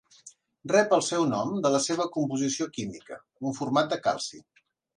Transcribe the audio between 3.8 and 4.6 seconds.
de calci.